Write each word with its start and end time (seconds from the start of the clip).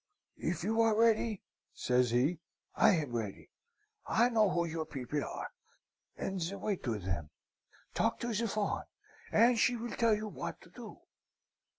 "'If 0.37 0.63
you 0.63 0.81
are 0.81 0.97
ready,' 0.97 1.43
says 1.75 2.09
he, 2.09 2.39
'I 2.73 2.95
am 2.95 3.11
ready. 3.15 3.51
I 4.07 4.29
know 4.29 4.49
who 4.49 4.65
your 4.65 4.87
people 4.87 5.23
are, 5.23 5.51
and 6.17 6.41
the 6.41 6.57
way 6.57 6.75
to 6.77 6.97
them. 6.97 7.29
Talk 7.93 8.19
to 8.21 8.33
the 8.33 8.47
Fawn, 8.47 8.85
and 9.31 9.59
she 9.59 9.75
will 9.75 9.91
tell 9.95 10.15
you 10.15 10.27
what 10.27 10.59
to 10.61 10.71
do. 10.71 11.01